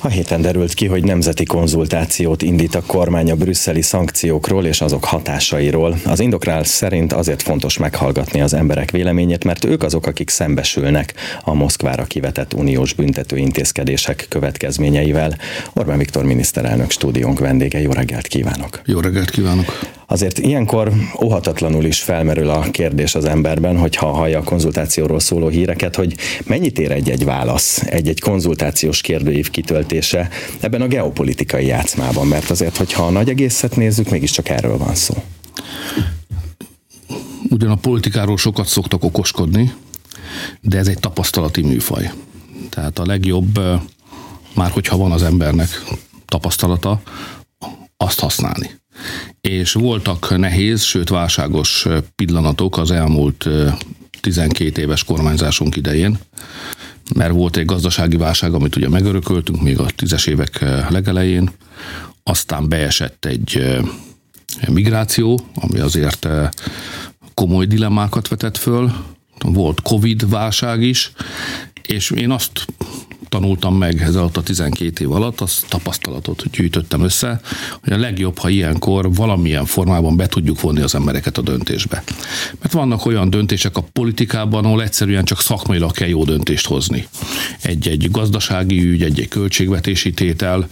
[0.00, 5.04] A héten derült ki, hogy nemzeti konzultációt indít a kormány a brüsszeli szankciókról és azok
[5.04, 5.96] hatásairól.
[6.04, 11.14] Az indokrál szerint azért fontos meghallgatni az emberek véleményét, mert ők azok, akik szembesülnek
[11.44, 15.38] a Moszkvára kivetett uniós büntető intézkedések következményeivel.
[15.72, 18.80] Orbán Viktor miniszterelnök stúdiónk vendége, jó reggelt kívánok!
[18.84, 19.97] Jó reggelt kívánok!
[20.10, 25.96] Azért ilyenkor óhatatlanul is felmerül a kérdés az emberben, hogyha hallja a konzultációról szóló híreket,
[25.96, 26.16] hogy
[26.46, 30.28] mennyit ér egy-egy válasz, egy-egy konzultációs kérdőív kitöltése
[30.60, 35.14] ebben a geopolitikai játszmában, mert azért, hogyha a nagy egészet nézzük, mégiscsak erről van szó.
[37.50, 39.72] Ugyan a politikáról sokat szoktak okoskodni,
[40.60, 42.10] de ez egy tapasztalati műfaj.
[42.70, 43.60] Tehát a legjobb,
[44.54, 45.68] már hogyha van az embernek
[46.26, 47.00] tapasztalata,
[47.96, 48.70] azt használni
[49.40, 53.48] és voltak nehéz, sőt válságos pillanatok az elmúlt
[54.20, 56.18] 12 éves kormányzásunk idején,
[57.14, 61.50] mert volt egy gazdasági válság, amit ugye megörököltünk még a tízes évek legelején,
[62.22, 63.78] aztán beesett egy
[64.68, 66.28] migráció, ami azért
[67.34, 68.92] komoly dilemmákat vetett föl,
[69.38, 71.12] volt Covid válság is,
[71.82, 72.66] és én azt
[73.28, 77.40] tanultam meg ez alatt a 12 év alatt, az tapasztalatot gyűjtöttem össze,
[77.82, 82.02] hogy a legjobb, ha ilyenkor valamilyen formában be tudjuk vonni az embereket a döntésbe.
[82.60, 87.08] Mert vannak olyan döntések a politikában, ahol egyszerűen csak szakmailag kell jó döntést hozni.
[87.62, 90.68] Egy-egy gazdasági ügy, egy-egy költségvetési tétel,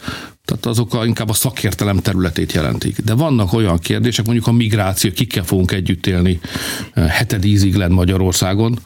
[0.46, 3.00] tehát azok a, inkább a szakértelem területét jelentik.
[3.00, 6.40] De vannak olyan kérdések, mondjuk a migráció, kikkel fogunk együtt élni
[6.92, 8.78] eh, hetedízig lenne Magyarországon,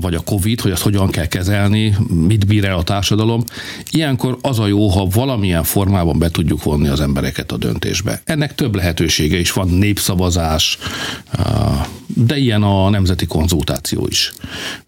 [0.00, 3.44] vagy a Covid, hogy azt hogyan kell kezelni, mit bír el a társadalom.
[3.90, 8.20] Ilyenkor az a jó, ha valamilyen formában be tudjuk vonni az embereket a döntésbe.
[8.24, 10.78] Ennek több lehetősége is van, népszavazás,
[11.30, 11.44] eh,
[12.14, 14.32] de ilyen a nemzeti konzultáció is.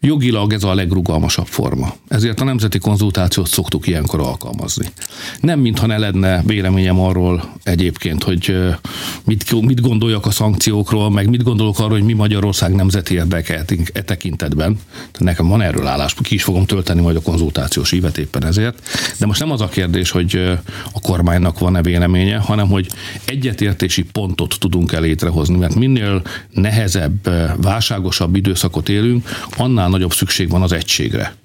[0.01, 1.95] Jogilag ez a legrugalmasabb forma.
[2.09, 4.87] Ezért a nemzeti konzultációt szoktuk ilyenkor alkalmazni.
[5.41, 8.57] Nem mintha ne lenne véleményem arról egyébként, hogy
[9.25, 14.03] mit, mit gondoljak a szankciókról, meg mit gondolok arról, hogy mi Magyarország nemzeti érdeke e
[14.03, 14.79] tekintetben.
[15.19, 18.89] Nekem van erről állás, ki is fogom tölteni majd a konzultációs ívet éppen ezért.
[19.19, 20.59] De most nem az a kérdés, hogy
[20.93, 22.89] a kormánynak van-e véleménye, hanem hogy
[23.25, 27.31] egyetértési pontot tudunk el létrehozni, mert minél nehezebb,
[27.63, 31.37] válságosabb időszakot élünk, annál nagyobb szükség van az egységre.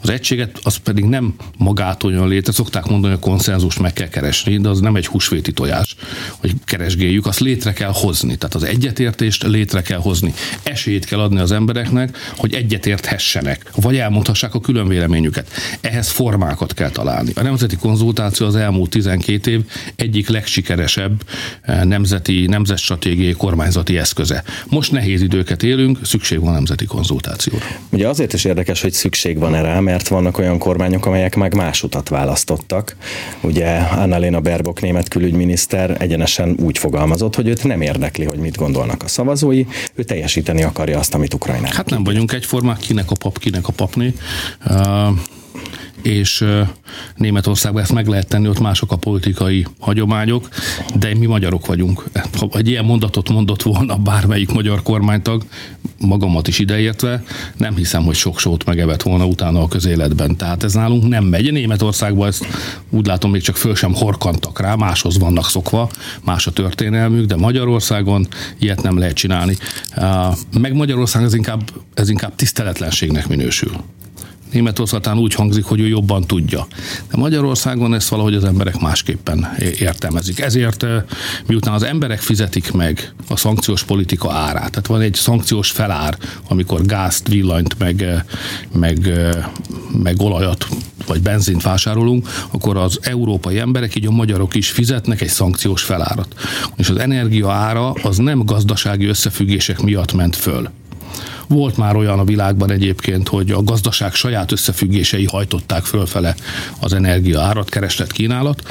[0.00, 4.08] Az egységet az pedig nem magától jön létre, szokták mondani, hogy a konszenzust meg kell
[4.16, 5.96] keresni, de az nem egy húsvéti tojás,
[6.36, 8.36] hogy keresgéljük, azt létre kell hozni.
[8.36, 10.34] Tehát az egyetértést létre kell hozni.
[10.62, 15.50] Esélyt kell adni az embereknek, hogy egyetérthessenek, vagy elmondhassák a külön véleményüket.
[15.80, 17.32] Ehhez formákat kell találni.
[17.34, 19.60] A nemzeti konzultáció az elmúlt 12 év
[19.96, 21.22] egyik legsikeresebb
[21.62, 24.44] eh, nemzeti, nemzetstratégiai kormányzati eszköze.
[24.68, 27.64] Most nehéz időket élünk, szükség van nemzeti konzultációra.
[27.90, 31.82] Ugye azért is érdekes, hogy szükség van erre, mert vannak olyan kormányok, amelyek meg más
[31.82, 32.96] utat választottak.
[33.40, 39.02] Ugye Annalena Baerbock német külügyminiszter egyenesen úgy fogalmazott, hogy őt nem érdekli, hogy mit gondolnak
[39.02, 41.68] a szavazói, ő teljesíteni akarja azt, amit Ukrajna.
[41.72, 44.14] Hát nem vagyunk egyformák, kinek a pap, kinek a papni.
[44.66, 45.08] Uh
[46.06, 46.44] és
[47.16, 50.48] Németországban ezt meg lehet tenni, ott mások a politikai hagyományok,
[50.94, 52.04] de mi magyarok vagyunk.
[52.38, 55.44] Ha egy ilyen mondatot mondott volna bármelyik magyar kormánytag,
[56.00, 57.22] magamat is ideértve,
[57.56, 60.36] nem hiszem, hogy sok sót megevett volna utána a közéletben.
[60.36, 61.52] Tehát ez nálunk nem megy.
[61.52, 62.46] Németországban ezt
[62.90, 65.90] úgy látom, még csak föl sem horkantak rá, máshoz vannak szokva,
[66.24, 68.28] más a történelmük, de Magyarországon
[68.58, 69.56] ilyet nem lehet csinálni.
[70.60, 73.70] Meg Magyarország ez inkább, ez inkább tiszteletlenségnek minősül.
[74.52, 76.66] Németországán úgy hangzik, hogy ő jobban tudja.
[77.10, 79.48] De Magyarországon ezt valahogy az emberek másképpen
[79.78, 80.40] értelmezik.
[80.40, 80.86] Ezért
[81.46, 86.18] miután az emberek fizetik meg a szankciós politika árát, tehát van egy szankciós felár,
[86.48, 88.24] amikor gázt, villanyt, meg,
[88.72, 89.10] meg,
[90.02, 90.66] meg olajat
[91.06, 96.34] vagy benzint vásárolunk, akkor az európai emberek, így a magyarok is fizetnek egy szankciós felárat.
[96.76, 100.68] És az energia ára az nem gazdasági összefüggések miatt ment föl
[101.48, 106.34] volt már olyan a világban egyébként, hogy a gazdaság saját összefüggései hajtották fölfele
[106.80, 108.62] az energia árat, kereslet kínálat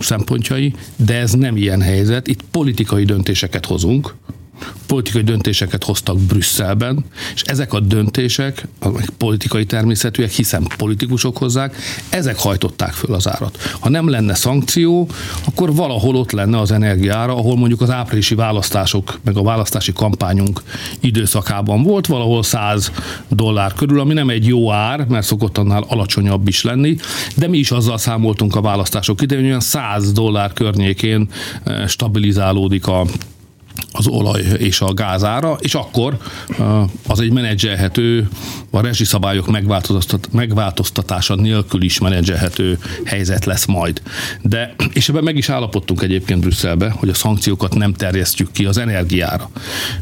[0.00, 2.26] szempontjai, de ez nem ilyen helyzet.
[2.26, 4.14] Itt politikai döntéseket hozunk,
[4.86, 8.66] politikai döntéseket hoztak Brüsszelben, és ezek a döntések,
[9.16, 11.76] politikai természetűek, hiszen politikusok hozzák,
[12.08, 13.58] ezek hajtották föl az árat.
[13.80, 15.08] Ha nem lenne szankció,
[15.44, 20.62] akkor valahol ott lenne az energiára, ahol mondjuk az áprilisi választások, meg a választási kampányunk
[21.00, 22.92] időszakában volt, valahol 100
[23.28, 26.96] dollár körül, ami nem egy jó ár, mert szokott annál alacsonyabb is lenni,
[27.36, 31.28] de mi is azzal számoltunk a választások idején, hogy olyan 100 dollár környékén
[31.64, 33.04] eh, stabilizálódik a
[33.98, 36.16] az olaj és a gázára, és akkor
[37.06, 38.28] az egy menedzselhető,
[38.70, 44.02] a rezsiszabályok megváltoztat, megváltoztatása nélkül is menedzselhető helyzet lesz majd.
[44.42, 48.78] De, és ebben meg is állapodtunk egyébként Brüsszelbe, hogy a szankciókat nem terjesztjük ki az
[48.78, 49.50] energiára.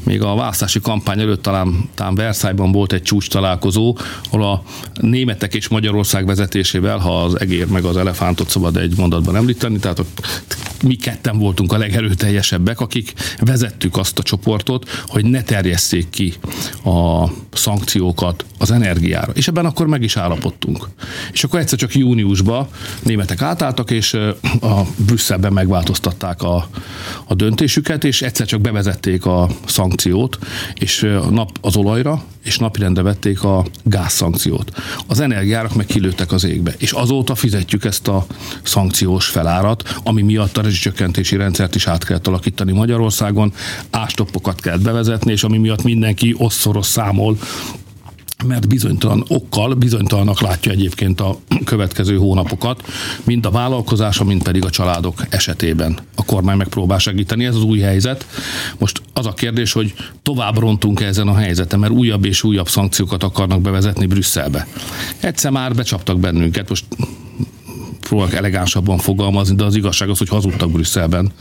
[0.02, 3.99] Még a választási kampány előtt talán, talán Versailles-ban volt egy csúcs találkozó,
[4.31, 4.62] ahol a
[5.00, 10.04] németek és Magyarország vezetésével, ha az egér meg az elefántot szabad egy mondatban említeni, tehát
[10.82, 16.34] mi ketten voltunk a legerőteljesebbek, akik vezettük azt a csoportot, hogy ne terjesszék ki
[16.84, 19.32] a szankciókat az energiára.
[19.32, 20.88] És ebben akkor meg is állapodtunk.
[21.32, 22.69] És akkor egyszer csak júniusban
[23.02, 24.14] németek átálltak, és
[24.61, 26.69] a Brüsszelben megváltoztatták a,
[27.25, 30.38] a döntésüket, és egyszer csak bevezették a szankciót,
[30.75, 31.00] és
[31.31, 34.72] nap az olajra, és napirendre vették a gázszankciót.
[35.06, 38.26] Az energiárak meg kilőttek az égbe, és azóta fizetjük ezt a
[38.62, 43.52] szankciós felárat, ami miatt a rezsicsökkentési rendszert is át kellett alakítani Magyarországon,
[43.90, 47.38] ástoppokat kellett bevezetni, és ami miatt mindenki osszoros számol
[48.44, 52.82] mert bizonytalan okkal, bizonytalanak látja egyébként a következő hónapokat,
[53.24, 55.98] mind a vállalkozása, mind pedig a családok esetében.
[56.14, 58.26] A kormány megpróbál segíteni, ez az új helyzet.
[58.78, 63.22] Most az a kérdés, hogy tovább rontunk ezen a helyzeten, mert újabb és újabb szankciókat
[63.22, 64.66] akarnak bevezetni Brüsszelbe.
[65.20, 66.84] Egyszer már becsaptak bennünket, most
[68.08, 71.32] próbálok elegánsabban fogalmazni, de az igazság az, hogy hazudtak Brüsszelben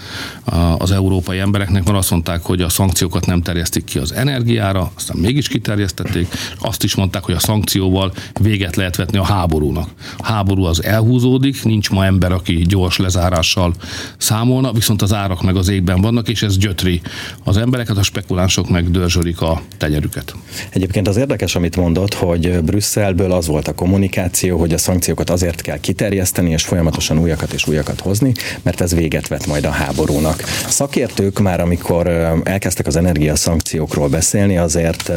[0.78, 5.18] az európai embereknek, mert azt mondták, hogy a szankciókat nem terjesztik ki az energiára, aztán
[5.18, 6.28] mégis kiterjesztették,
[6.60, 9.90] azt is mondták, hogy a szankcióval véget lehet vetni a háborúnak.
[10.18, 13.74] A háború az elhúzódik, nincs ma ember, aki gyors lezárással
[14.18, 17.02] számolna, viszont az árak meg az égben vannak, és ez gyötri
[17.44, 20.36] az embereket, a spekulánsok meg dörzsölik a tenyerüket.
[20.70, 25.62] Egyébként az érdekes, amit mondott, hogy Brüsszelből az volt a kommunikáció, hogy a szankciókat azért
[25.62, 30.44] kell kiterjeszteni, és folyamatosan újakat és újakat hozni, mert ez véget vet majd a háborúnak.
[30.68, 32.08] Szakértők már, amikor
[32.44, 35.12] elkezdtek az energiaszankciókról beszélni, azért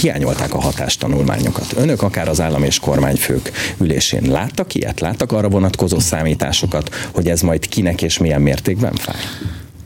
[0.00, 1.74] hiányolták a hatástanulmányokat.
[1.76, 3.50] Önök akár az állam és kormányfők
[3.80, 5.00] ülésén láttak ilyet?
[5.00, 9.22] Láttak arra vonatkozó számításokat, hogy ez majd kinek és milyen mértékben fáj?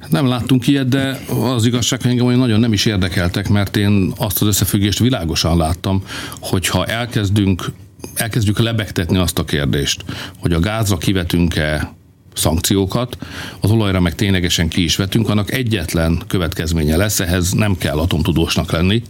[0.09, 4.41] Nem láttunk ilyet, de az igazság, hogy engem nagyon nem is érdekeltek, mert én azt
[4.43, 6.03] az összefüggést világosan láttam,
[6.41, 7.73] hogyha elkezdünk
[8.15, 10.05] elkezdjük lebegtetni azt a kérdést,
[10.39, 11.97] hogy a gázra kivetünk-e
[12.35, 13.19] szankciókat,
[13.61, 18.71] az olajra meg ténylegesen ki is vetünk, annak egyetlen következménye lesz, ehhez nem kell atomtudósnak
[18.71, 19.03] lenni,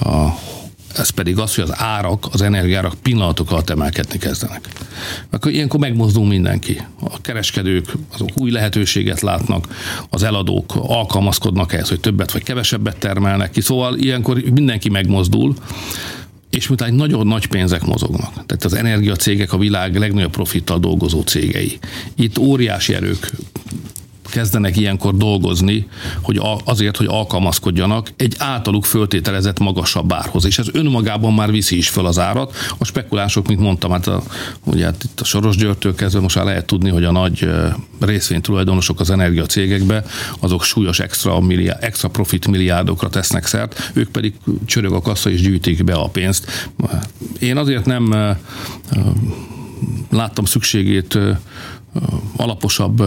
[0.00, 0.26] a,
[0.96, 4.68] ez pedig az, hogy az árak, az energiárak pillanatok alatt emelkedni kezdenek.
[5.30, 6.82] Akkor ilyenkor megmozdul mindenki.
[7.00, 9.66] A kereskedők azok új lehetőséget látnak,
[10.10, 15.54] az eladók alkalmazkodnak ehhez, hogy többet vagy kevesebbet termelnek ki, szóval ilyenkor mindenki megmozdul,
[16.56, 21.78] és miután nagyon nagy pénzek mozognak, tehát az energiacégek a világ legnagyobb profittal dolgozó cégei.
[22.14, 23.30] Itt óriási erők
[24.36, 25.86] kezdenek ilyenkor dolgozni,
[26.22, 30.44] hogy azért, hogy alkalmazkodjanak egy általuk föltételezett magasabb árhoz.
[30.44, 32.56] És ez önmagában már viszi is föl az árat.
[32.78, 34.22] A spekulánsok, mint mondtam, hát a,
[34.64, 37.48] ugye hát itt a Soros Györgytől kezdve most már lehet tudni, hogy a nagy
[38.00, 40.04] részvénytulajdonosok az energiacégekbe,
[40.40, 44.34] azok súlyos extra, milliárd, extra profit milliárdokra tesznek szert, ők pedig
[44.64, 46.70] csörög a kassa és gyűjtik be a pénzt.
[47.38, 48.34] Én azért nem
[50.10, 51.18] láttam szükségét
[52.36, 53.02] alaposabb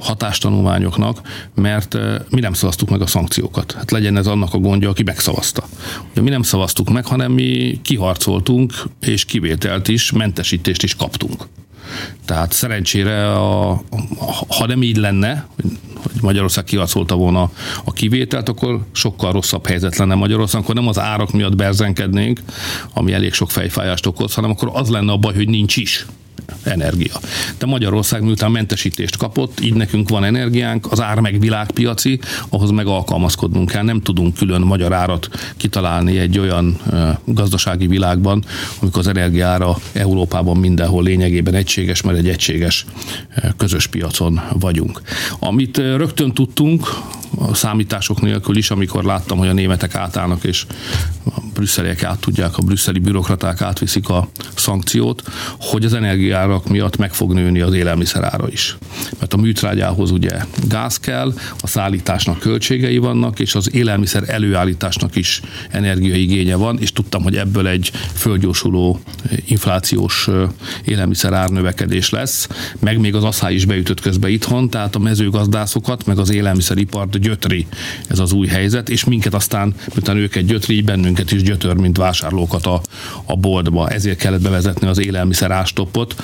[0.00, 1.20] hatástanulmányoknak,
[1.54, 1.98] mert
[2.30, 3.72] mi nem szavaztuk meg a szankciókat.
[3.72, 5.64] Hát legyen ez annak a gondja, aki megszavazta.
[6.10, 11.46] Ugye mi nem szavaztuk meg, hanem mi kiharcoltunk, és kivételt is, mentesítést is kaptunk.
[12.24, 13.82] Tehát szerencsére, a,
[14.48, 17.50] ha nem így lenne, hogy Magyarország kiharcolta volna
[17.84, 22.40] a kivételt, akkor sokkal rosszabb helyzet lenne Magyarország, akkor nem az árak miatt berzenkednénk,
[22.94, 26.06] ami elég sok fejfájást okoz, hanem akkor az lenne a baj, hogy nincs is
[26.62, 27.20] energia.
[27.58, 32.86] De Magyarország miután mentesítést kapott, így nekünk van energiánk, az ár meg világpiaci, ahhoz meg
[32.86, 33.82] alkalmazkodnunk kell.
[33.82, 36.78] Nem tudunk külön magyar árat kitalálni egy olyan
[37.24, 38.44] gazdasági világban,
[38.80, 42.86] amikor az energiára Európában mindenhol lényegében egységes, mert egy egységes
[43.56, 45.00] közös piacon vagyunk.
[45.38, 46.88] Amit rögtön tudtunk,
[47.36, 50.66] a számítások nélkül is, amikor láttam, hogy a németek átállnak, és
[51.24, 55.22] a brüsszeliek át tudják, a brüsszeli bürokraták átviszik a szankciót,
[55.58, 58.76] hogy az energiárak miatt meg fog nőni az élelmiszerára is.
[59.18, 65.40] Mert a műtrágyához ugye gáz kell, a szállításnak költségei vannak, és az élelmiszer előállításnak is
[65.70, 69.00] energiaigénye van, és tudtam, hogy ebből egy földgyorsuló
[69.46, 70.28] inflációs
[70.84, 76.18] élelmiszer árnövekedés lesz, meg még az asszály is beütött közbe itthon, tehát a mezőgazdászokat, meg
[76.18, 77.66] az élelmiszeripart gyötri
[78.08, 82.66] ez az új helyzet, és minket aztán, miután őket gyötri, bennünket is gyötör, mint vásárlókat
[82.66, 82.80] a,
[83.24, 83.88] a boltba.
[83.88, 86.14] Ezért kellett bevezetni az élelmiszer ástoppot.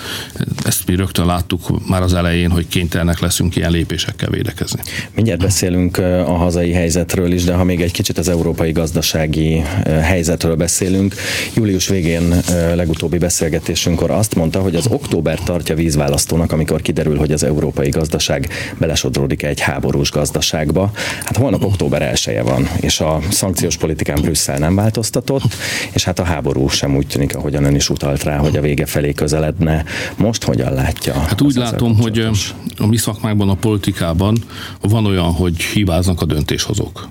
[0.65, 4.81] Ezt mi rögtön láttuk már az elején, hogy kénytelenek leszünk ilyen lépésekkel védekezni.
[5.15, 10.57] Mindjárt beszélünk a hazai helyzetről is, de ha még egy kicsit az európai gazdasági helyzetről
[10.57, 11.15] beszélünk,
[11.55, 12.35] július végén
[12.75, 18.49] legutóbbi beszélgetésünkkor azt mondta, hogy az október tartja vízválasztónak, amikor kiderül, hogy az európai gazdaság
[18.79, 20.86] belesodródik egy háborús gazdaságba.
[21.25, 25.55] Hát holnap október 1 van, és a szankciós politikán Brüsszel nem változtatott,
[25.93, 28.87] és hát a háború sem úgy tűnik, ahogyan ön is utalt rá, hogy a vége
[28.87, 29.85] felé közeledne.
[30.17, 31.15] Most hogyan látja?
[31.21, 32.29] Hát úgy látom, hogy
[32.77, 34.45] a mi szakmákban, a politikában
[34.81, 37.09] van olyan, hogy hibáznak a döntéshozók.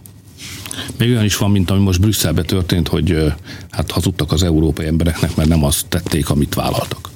[0.98, 3.34] Még olyan is van, mint ami most Brüsszelbe történt, hogy
[3.72, 7.10] hát hazudtak az európai embereknek, mert nem azt tették, amit vállaltak.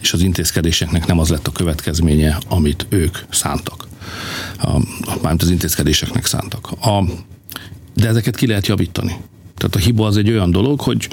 [0.00, 3.83] És az intézkedéseknek nem az lett a következménye, amit ők szántak.
[5.22, 6.70] Mármint az intézkedéseknek szántak.
[6.70, 7.04] A,
[7.94, 9.16] de ezeket ki lehet javítani.
[9.56, 11.08] Tehát a hiba az egy olyan dolog, hogy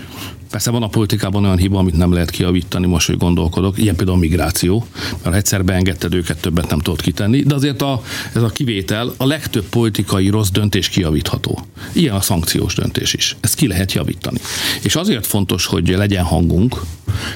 [0.51, 4.17] Persze van a politikában olyan hiba, amit nem lehet kiavítani, most, hogy gondolkodok, ilyen például
[4.17, 4.86] a migráció,
[5.24, 8.01] mert egyszer beengedted őket, többet nem tudod kitenni, de azért a,
[8.34, 11.60] ez a kivétel, a legtöbb politikai rossz döntés kiavítható.
[11.93, 13.36] Ilyen a szankciós döntés is.
[13.39, 14.38] Ezt ki lehet javítani.
[14.84, 16.81] És azért fontos, hogy legyen hangunk,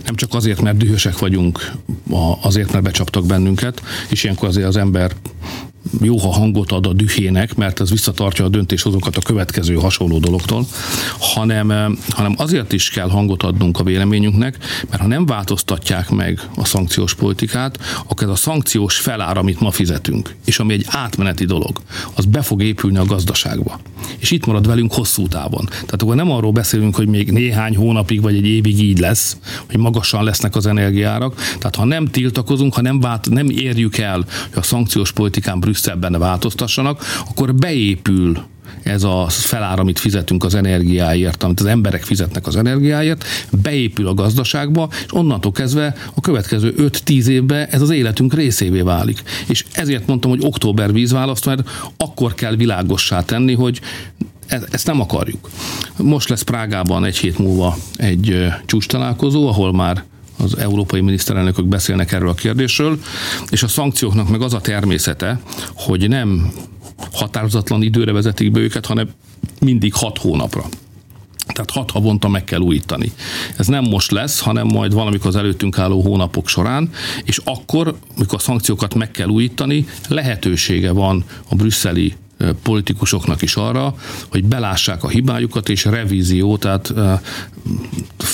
[0.05, 1.71] nem csak azért, mert dühösek vagyunk,
[2.41, 5.11] azért, mert becsaptak bennünket, és ilyenkor azért az ember
[6.01, 10.65] jó, ha hangot ad a dühének, mert ez visszatartja a döntéshozókat a következő hasonló dologtól,
[11.19, 14.57] hanem, eh, hanem azért is kell hangot adnunk a véleményünknek,
[14.89, 19.71] mert ha nem változtatják meg a szankciós politikát, akkor ez a szankciós felár, amit ma
[19.71, 21.81] fizetünk, és ami egy átmeneti dolog,
[22.15, 23.79] az be fog épülni a gazdaságba.
[24.17, 25.65] És itt marad velünk hosszú távon.
[25.65, 29.77] Tehát akkor nem arról beszélünk, hogy még néhány hónapig vagy egy évig így lesz, hogy
[29.77, 31.35] magasan lesznek az energiárak.
[31.35, 36.19] Tehát ha nem tiltakozunk, ha nem, vált, nem érjük el, hogy a szankciós politikán Brüsszelben
[36.19, 38.43] változtassanak, akkor beépül
[38.83, 43.25] ez a felár, amit fizetünk az energiáért, amit az emberek fizetnek az energiáért,
[43.61, 49.23] beépül a gazdaságba, és onnantól kezdve a következő 5-10 évben ez az életünk részévé válik.
[49.47, 53.79] És ezért mondtam, hogy október vízválaszt, mert akkor kell világossá tenni, hogy
[54.47, 55.49] e-, ezt nem akarjuk.
[55.97, 60.03] Most lesz Prágában egy hét múlva egy csúcs találkozó, ahol már
[60.37, 62.99] az európai miniszterelnökök beszélnek erről a kérdésről,
[63.49, 65.39] és a szankcióknak meg az a természete,
[65.73, 66.51] hogy nem
[67.11, 69.09] határozatlan időre vezetik be őket, hanem
[69.59, 70.65] mindig hat hónapra.
[71.47, 73.11] Tehát hat havonta meg kell újítani.
[73.57, 76.89] Ez nem most lesz, hanem majd valamikor az előttünk álló hónapok során,
[77.23, 82.13] és akkor, mikor a szankciókat meg kell újítani, lehetősége van a brüsszeli
[82.63, 83.95] politikusoknak is arra,
[84.29, 86.93] hogy belássák a hibájukat, és revízió, tehát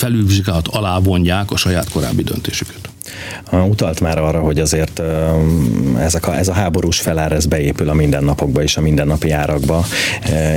[0.02, 2.88] felülvizsgálat alá vonják a saját korábbi döntésüket.
[3.68, 5.02] Utalt már arra, hogy azért
[5.98, 9.84] ezek a, ez a háborús felár, ez beépül a mindennapokba és a mindennapi árakba,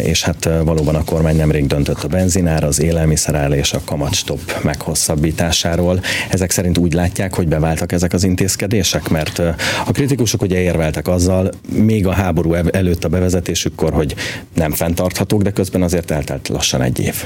[0.04, 6.00] és hát valóban a kormány nemrég döntött a benzinár, az élelmiszerár és a kamatstop meghosszabbításáról.
[6.30, 9.40] Ezek szerint úgy látják, hogy beváltak ezek az intézkedések, mert
[9.86, 14.16] a kritikusok ugye érveltek azzal, még a háború előtt a bevezetésükkor, hogy
[14.54, 17.24] nem fenntarthatók, de közben azért eltelt lassan egy év.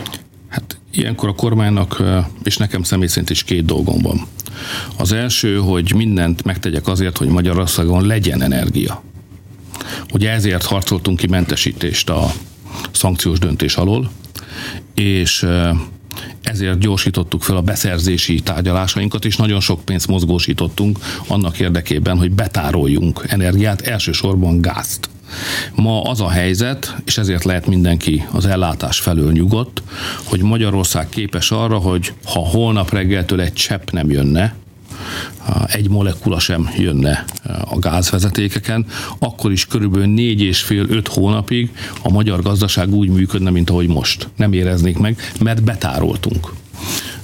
[0.50, 2.04] Hát ilyenkor a kormánynak,
[2.44, 4.26] és nekem személy szerint is két dolgom van.
[4.98, 9.04] Az első, hogy mindent megtegyek azért, hogy Magyarországon legyen energia.
[10.14, 12.32] Ugye ezért harcoltunk ki mentesítést a
[12.92, 14.12] szankciós döntés alól,
[14.94, 15.48] és
[16.42, 23.24] ezért gyorsítottuk fel a beszerzési tárgyalásainkat, és nagyon sok pénzt mozgósítottunk annak érdekében, hogy betároljunk
[23.28, 25.10] energiát, elsősorban gázt.
[25.76, 29.82] Ma az a helyzet, és ezért lehet mindenki az ellátás felől nyugodt,
[30.24, 34.56] hogy Magyarország képes arra, hogy ha holnap reggeltől egy csepp nem jönne,
[35.66, 37.26] egy molekula sem jönne
[37.70, 38.86] a gázvezetékeken,
[39.20, 41.72] akkor is körülbelül négy és fél, öt hónapig
[42.02, 44.28] a magyar gazdaság úgy működne, mint ahogy most.
[44.36, 46.54] Nem éreznék meg, mert betároltunk.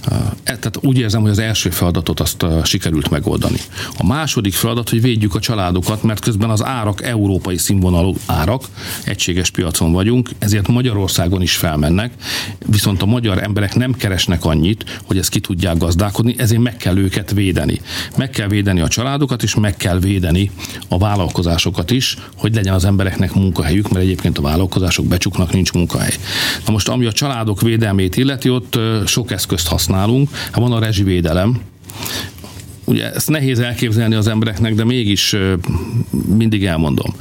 [0.05, 3.57] E, tehát úgy érzem, hogy az első feladatot azt sikerült megoldani.
[3.97, 8.63] A második feladat, hogy védjük a családokat, mert közben az árak európai színvonalú árak,
[9.03, 12.11] egységes piacon vagyunk, ezért Magyarországon is felmennek,
[12.65, 16.97] viszont a magyar emberek nem keresnek annyit, hogy ezt ki tudják gazdálkodni, ezért meg kell
[16.97, 17.81] őket védeni.
[18.17, 20.51] Meg kell védeni a családokat, és meg kell védeni
[20.87, 26.13] a vállalkozásokat is, hogy legyen az embereknek munkahelyük, mert egyébként a vállalkozások becsuknak, nincs munkahely.
[26.65, 30.29] Na most, ami a családok védelmét illeti, ott sok eszközt használ használunk.
[30.31, 31.61] Hát van a rezsivédelem,
[32.85, 35.35] ugye ezt nehéz elképzelni az embereknek, de mégis
[36.27, 37.15] mindig elmondom.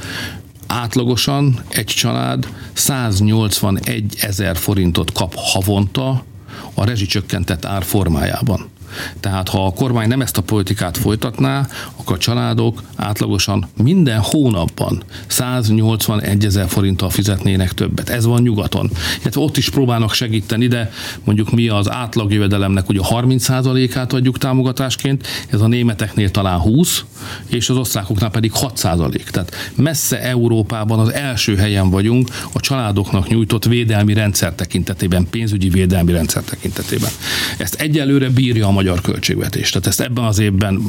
[0.67, 6.23] Átlagosan egy család 181 ezer forintot kap havonta
[6.73, 8.69] a rezsicsökkentett ár formájában.
[9.19, 15.03] Tehát ha a kormány nem ezt a politikát folytatná, akkor a családok átlagosan minden hónapban
[15.27, 18.09] 181 ezer forinttal fizetnének többet.
[18.09, 18.91] Ez van nyugaton.
[19.23, 20.91] Hát ott is próbálnak segíteni, de
[21.23, 27.03] mondjuk mi az átlagjövedelemnek ugye 30%-át adjuk támogatásként, ez a németeknél talán 20,
[27.47, 29.23] és az osztrákoknál pedig 6%.
[29.31, 36.11] Tehát messze Európában az első helyen vagyunk a családoknak nyújtott védelmi rendszer tekintetében, pénzügyi védelmi
[36.11, 37.09] rendszer tekintetében.
[37.57, 39.69] Ezt egyelőre bírja a magyar költségvetés.
[39.69, 40.81] Tehát ezt ebben az évben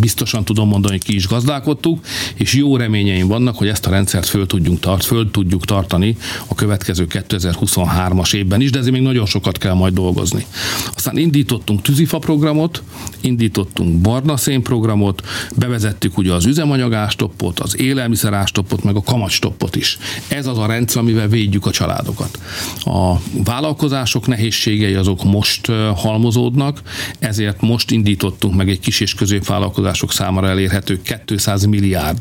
[0.00, 2.04] biztosan tudom mondani, hogy ki is gazdálkodtuk,
[2.34, 6.16] és jó reményeim vannak, hogy ezt a rendszert föl tudjunk, tart, föl tudjuk tartani
[6.46, 10.46] a következő 2023-as évben is, de ezért még nagyon sokat kell majd dolgozni.
[10.94, 12.82] Aztán indítottunk tűzifa programot,
[13.20, 15.22] indítottunk barna szén programot,
[15.56, 19.98] bevezettük ugye az üzemanyagástoppot, az élelmiszerástoppot, meg a kamatstoppot is.
[20.28, 22.38] Ez az a rendszer, amivel védjük a családokat.
[22.84, 23.14] A
[23.44, 26.80] vállalkozások nehézségei azok most halmozódnak,
[27.28, 32.18] ezért most indítottunk meg egy kis és középvállalkozások számára elérhető 200 milliárd,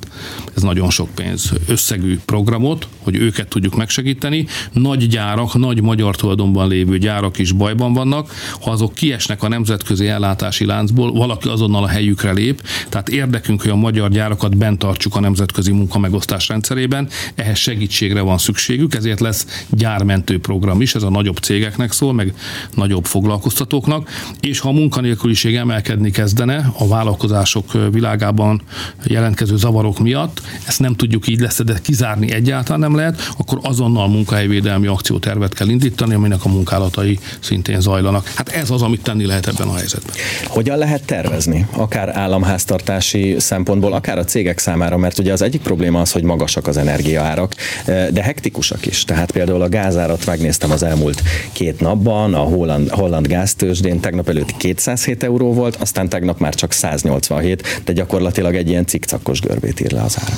[0.56, 4.46] ez nagyon sok pénz, összegű programot, hogy őket tudjuk megsegíteni.
[4.72, 10.08] Nagy gyárak, nagy magyar tulajdonban lévő gyárak is bajban vannak, ha azok kiesnek a nemzetközi
[10.08, 15.16] ellátási láncból, valaki azonnal a helyükre lép, tehát érdekünk, hogy a magyar gyárakat bent tartsuk
[15.16, 21.10] a nemzetközi munkamegosztás rendszerében, ehhez segítségre van szükségük, ezért lesz gyármentő program is, ez a
[21.10, 22.34] nagyobb cégeknek szól, meg
[22.76, 24.10] nagyobb foglalkoztatóknak,
[24.40, 28.62] és ha a munkanélküliség emelkedni kezdene a vállalkozások világában
[29.03, 34.08] jelentkező zavarok miatt, ezt nem tudjuk így lesz, de kizárni egyáltalán nem lehet, akkor azonnal
[34.08, 38.32] munkahelyvédelmi akciótervet kell indítani, aminek a munkálatai szintén zajlanak.
[38.36, 40.15] Hát ez az, amit tenni lehet ebben a helyzetben.
[40.46, 46.01] Hogyan lehet tervezni, akár államháztartási szempontból, akár a cégek számára, mert ugye az egyik probléma
[46.01, 49.03] az, hogy magasak az energiaárak, de hektikusak is.
[49.03, 54.58] Tehát például a gázárat megnéztem az elmúlt két napban, a holland, holland gáztősdén tegnap előtt
[54.77, 59.91] 207 euró volt, aztán tegnap már csak 187, de gyakorlatilag egy ilyen cikcakos görbét ír
[59.91, 60.36] le az ára.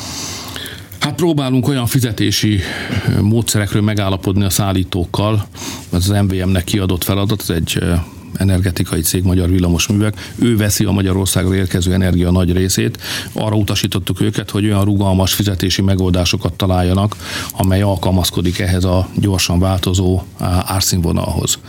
[0.99, 2.59] Hát próbálunk olyan fizetési
[3.21, 5.47] módszerekről megállapodni a szállítókkal,
[5.93, 7.83] ez az MVM-nek kiadott feladat, ez egy
[8.35, 12.97] energetikai cég Magyar Villamosművek, ő veszi a Magyarországra érkező energia nagy részét.
[13.33, 17.15] Arra utasítottuk őket, hogy olyan rugalmas fizetési megoldásokat találjanak,
[17.57, 20.21] amely alkalmazkodik ehhez a gyorsan változó
[20.65, 21.59] árszínvonalhoz.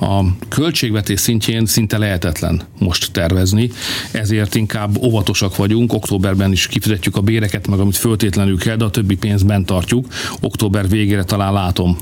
[0.00, 3.70] A költségvetés szintjén szinte lehetetlen most tervezni,
[4.12, 8.90] ezért inkább óvatosak vagyunk, októberben is kifizetjük a béreket, meg amit föltétlenül kell, de a
[8.90, 10.06] többi pénzt bent tartjuk.
[10.40, 11.96] Október végére talán látom,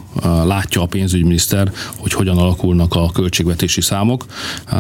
[0.44, 4.26] látja a pénzügyminiszter, hogy hogyan alakulnak a költségvetési számok, számok.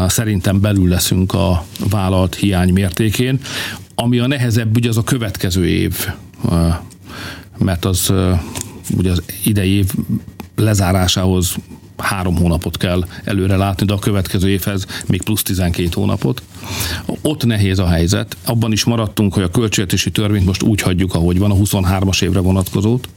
[0.08, 3.40] Szerintem belül leszünk a vállalt hiány mértékén.
[3.94, 6.06] Ami a nehezebb, ugye az a következő év,
[7.58, 8.12] mert az
[8.96, 9.92] ugye az idei év
[10.56, 11.54] lezárásához
[11.96, 16.42] három hónapot kell előre látni, de a következő évhez még plusz 12 hónapot.
[17.22, 18.36] Ott nehéz a helyzet.
[18.44, 22.40] Abban is maradtunk, hogy a költségvetési törvényt most úgy hagyjuk, ahogy van, a 23-as évre
[22.40, 23.08] vonatkozót,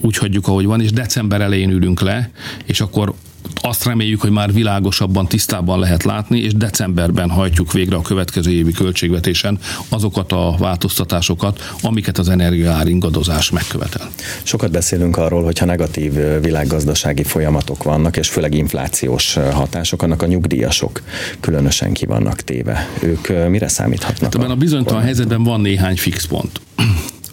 [0.00, 2.30] úgy hagyjuk, ahogy van, és december elején ülünk le,
[2.64, 3.14] és akkor
[3.60, 8.72] azt reméljük, hogy már világosabban, tisztában lehet látni, és decemberben hajtjuk végre a következő évi
[8.72, 14.10] költségvetésen azokat a változtatásokat, amiket az energiaár ingadozás megkövetel.
[14.42, 21.02] Sokat beszélünk arról, hogyha negatív világgazdasági folyamatok vannak, és főleg inflációs hatások, annak a nyugdíjasok
[21.40, 22.88] különösen ki vannak téve.
[23.02, 24.22] Ők mire számíthatnak?
[24.22, 26.60] Hát ebben a bizonytalan helyzetben van néhány fix pont.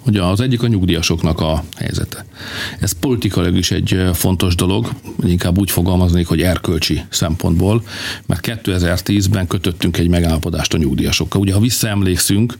[0.05, 2.25] Ugye az egyik a nyugdíjasoknak a helyzete.
[2.79, 4.89] Ez politikailag is egy fontos dolog,
[5.23, 7.83] inkább úgy fogalmaznék, hogy erkölcsi szempontból,
[8.25, 11.41] mert 2010-ben kötöttünk egy megállapodást a nyugdíjasokkal.
[11.41, 12.57] Ugye, ha visszaemlékszünk,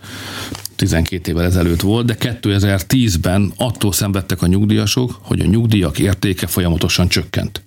[0.75, 7.07] 12 évvel ezelőtt volt, de 2010-ben attól szenvedtek a nyugdíjasok, hogy a nyugdíjak értéke folyamatosan
[7.07, 7.61] csökkent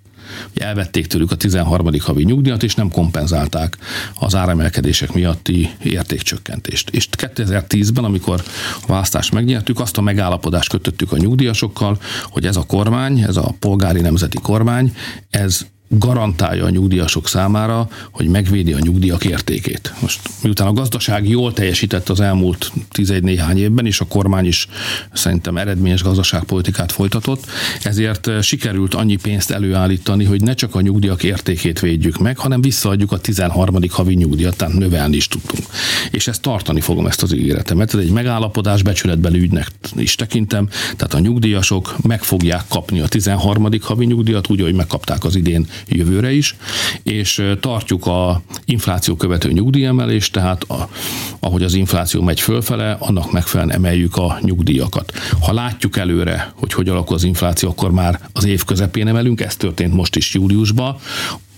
[0.55, 1.89] elvették tőlük a 13.
[1.99, 3.79] havi nyugdíjat, és nem kompenzálták
[4.15, 6.91] az áremelkedések miatti értékcsökkentést.
[6.91, 8.43] És 2010-ben, amikor
[8.83, 13.55] a választást megnyertük, azt a megállapodást kötöttük a nyugdíjasokkal, hogy ez a kormány, ez a
[13.59, 14.97] polgári nemzeti kormány,
[15.31, 15.67] ez
[15.99, 19.95] garantálja a nyugdíjasok számára, hogy megvédi a nyugdíjak értékét.
[20.01, 24.69] Most miután a gazdaság jól teljesített az elmúlt 11 néhány évben, és a kormány is
[25.13, 27.47] szerintem eredményes gazdaságpolitikát folytatott,
[27.83, 32.61] ezért eh, sikerült annyi pénzt előállítani, hogy ne csak a nyugdíjak értékét védjük meg, hanem
[32.61, 33.77] visszaadjuk a 13.
[33.91, 35.63] havi nyugdíjat, tehát növelni is tudtunk.
[36.11, 37.95] És ezt tartani fogom ezt az ígéretemet.
[37.95, 43.69] Ez egy megállapodás, becsületbeli ügynek is tekintem, tehát a nyugdíjasok meg fogják kapni a 13.
[43.81, 46.57] havi nyugdíjat, úgy, hogy megkapták az idén jövőre is,
[47.03, 50.89] és tartjuk a infláció követő nyugdíjemelést, tehát a,
[51.39, 55.13] ahogy az infláció megy fölfele, annak megfelelően emeljük a nyugdíjakat.
[55.41, 59.57] Ha látjuk előre, hogy hogy alakul az infláció, akkor már az év közepén emelünk, ez
[59.57, 60.97] történt most is júliusban,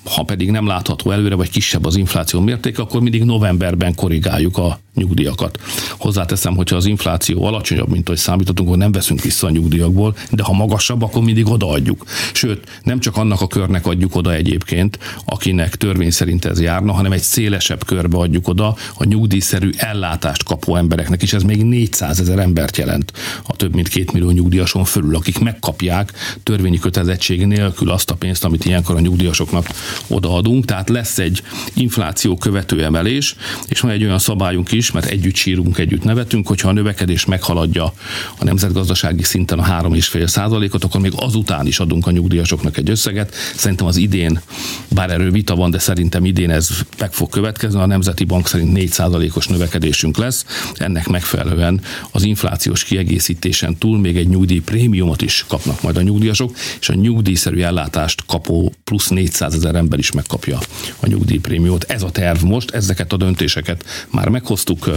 [0.08, 4.78] ha pedig nem látható előre, vagy kisebb az infláció mértéke, akkor mindig novemberben korrigáljuk a
[4.94, 5.58] nyugdíjakat.
[5.98, 10.42] Hozzáteszem, hogyha az infláció alacsonyabb, mint hogy számítottunk, akkor nem veszünk vissza a nyugdíjakból, de
[10.42, 12.04] ha magasabb, akkor mindig odaadjuk.
[12.32, 17.12] Sőt, nem csak annak a körnek adjuk oda egyébként, akinek törvény szerint ez járna, hanem
[17.12, 21.32] egy szélesebb körbe adjuk oda a nyugdíjszerű ellátást kapó embereknek is.
[21.32, 23.12] Ez még 400 ezer embert jelent
[23.46, 28.44] a több mint két millió nyugdíjason fölül, akik megkapják törvényi kötelezettség nélkül azt a pénzt,
[28.44, 29.68] amit ilyenkor a nyugdíjasoknak
[30.06, 30.64] odaadunk.
[30.64, 31.42] Tehát lesz egy
[31.74, 33.36] infláció követő emelés,
[33.68, 37.92] és van egy olyan szabályunk is, mert együtt sírunk, együtt nevetünk, hogyha a növekedés meghaladja
[38.38, 43.34] a nemzetgazdasági szinten a 3,5 százalékot, akkor még azután is adunk a nyugdíjasoknak egy összeget.
[43.54, 44.40] Szerintem az idén,
[44.88, 47.80] bár erről vita van, de szerintem idén ez meg fog következni.
[47.80, 50.44] A Nemzeti Bank szerint 4 százalékos növekedésünk lesz.
[50.74, 51.80] Ennek megfelelően
[52.10, 56.94] az inflációs kiegészítésen túl még egy nyugdíj prémiumot is kapnak majd a nyugdíjasok, és a
[56.94, 60.58] nyugdíjszerű ellátást kapó plusz 400 ezer ember is megkapja
[61.00, 61.84] a nyugdíjprémiumot.
[61.84, 64.90] Ez a terv most, ezeket a döntéseket már meghoztuk.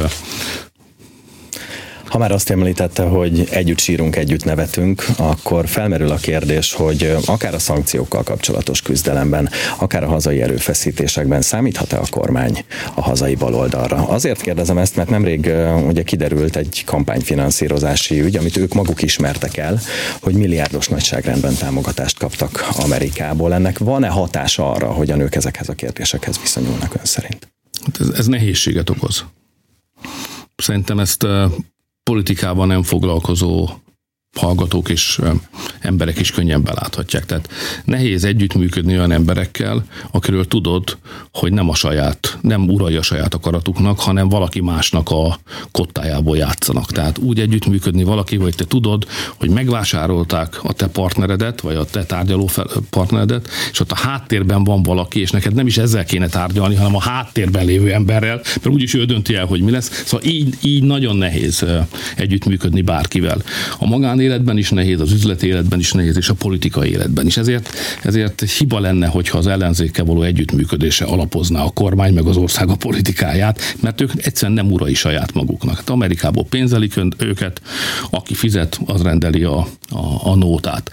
[2.10, 7.54] Ha már azt említette, hogy együtt sírunk, együtt nevetünk, akkor felmerül a kérdés, hogy akár
[7.54, 14.08] a szankciókkal kapcsolatos küzdelemben, akár a hazai erőfeszítésekben számíthat-e a kormány a hazai baloldalra?
[14.08, 15.52] Azért kérdezem ezt, mert nemrég
[15.88, 19.80] ugye kiderült egy kampányfinanszírozási ügy, amit ők maguk ismertek el,
[20.22, 23.54] hogy milliárdos nagyságrendben támogatást kaptak Amerikából.
[23.54, 27.48] Ennek van-e hatása arra, hogy a nők ezekhez a kérdésekhez viszonyulnak ön szerint?
[27.86, 29.24] Hát ez, ez nehézséget okoz.
[30.56, 31.28] Szerintem ezt
[32.10, 33.70] politikában nem foglalkozó
[34.40, 35.20] hallgatók és
[35.80, 37.26] emberek is könnyen beláthatják.
[37.26, 37.50] Tehát
[37.86, 40.98] nehéz együttműködni olyan emberekkel, akiről tudod,
[41.34, 45.40] hogy nem a saját, nem urai a saját akaratuknak, hanem valaki másnak a
[45.72, 46.92] kottájából játszanak.
[46.92, 52.04] Tehát úgy együttműködni valaki, hogy te tudod, hogy megvásárolták a te partneredet, vagy a te
[52.04, 52.50] tárgyaló
[52.90, 56.96] partneredet, és ott a háttérben van valaki, és neked nem is ezzel kéne tárgyalni, hanem
[56.96, 60.04] a háttérben lévő emberrel, mert úgyis ő dönti el, hogy mi lesz.
[60.06, 61.66] Szóval így, így nagyon nehéz
[62.16, 63.42] együttműködni bárkivel.
[63.80, 67.38] A magán magánéletben is nehéz, az üzleti életben is nehéz, és a politikai életben is.
[67.38, 67.70] Ezért,
[68.04, 72.76] ezért hiba lenne, hogyha az ellenzékkel való együttműködése alapozná a kormány meg az ország a
[72.76, 75.76] politikáját, mert ők egyszerűen nem urai saját maguknak.
[75.76, 77.62] Hát Amerikából pénzelik őket,
[78.10, 79.58] aki fizet, az rendeli a,
[79.90, 80.92] a, a nótát.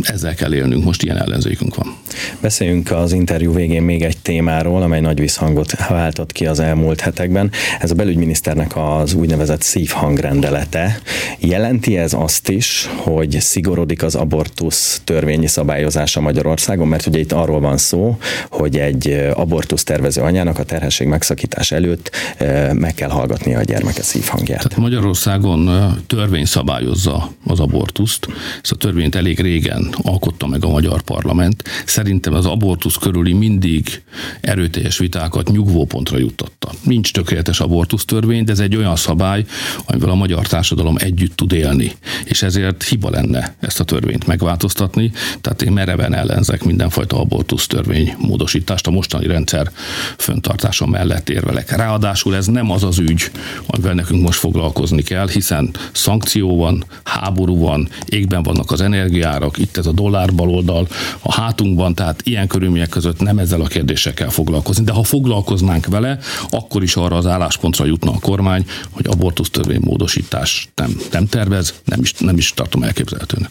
[0.00, 1.96] Ezzel kell élnünk, most ilyen ellenzékünk van.
[2.40, 7.50] Beszéljünk az interjú végén még egy témáról, amely nagy visszhangot váltott ki az elmúlt hetekben.
[7.80, 11.00] Ez a belügyminiszternek az úgynevezett szívhangrendelete.
[11.38, 17.60] Jelenti ez azt is, hogy szigorodik az abortusz törvényi szabályozása Magyarországon, mert ugye itt arról
[17.60, 18.18] van szó,
[18.50, 22.10] hogy egy abortusz tervező anyának a terhesség megszakítás előtt
[22.72, 24.62] meg kell hallgatnia a gyermeke szívhangját.
[24.62, 25.70] Tehát Magyarországon
[26.06, 28.26] törvény szabályozza az abortuszt.
[28.62, 31.62] Ezt a törvényt elég régen alkotta meg a magyar parlament.
[31.84, 34.02] Szerintem az abortusz körüli mindig
[34.40, 36.70] erőteljes vitákat nyugvópontra juttatta.
[36.82, 39.44] Nincs tökéletes abortusz törvény, de ez egy olyan szabály,
[39.86, 41.92] amivel a magyar társadalom együtt tud élni
[42.24, 48.14] és ezért hiba lenne ezt a törvényt megváltoztatni, tehát én mereven ellenzek mindenfajta abortusz törvény
[48.18, 49.70] módosítást, a mostani rendszer
[50.16, 51.70] föntartása mellett érvelek.
[51.76, 53.30] Ráadásul ez nem az az ügy,
[53.66, 59.76] amivel nekünk most foglalkozni kell, hiszen szankció van, háború van, égben vannak az energiárak, itt
[59.76, 60.88] ez a dollár baloldal,
[61.20, 64.84] a hátunkban, tehát ilyen körülmények között nem ezzel a kérdéssel kell foglalkozni.
[64.84, 66.18] De ha foglalkoznánk vele,
[66.50, 71.74] akkor is arra az álláspontra jutna a kormány, hogy abortusz törvény módosítás nem, nem tervez,
[71.84, 73.50] nem is, nem is tartom elképzelhetőnek.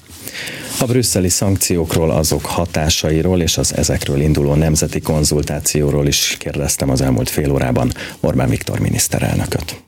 [0.79, 7.29] A brüsszeli szankciókról, azok hatásairól és az ezekről induló nemzeti konzultációról is kérdeztem az elmúlt
[7.29, 9.81] fél órában Orbán Viktor miniszterelnököt.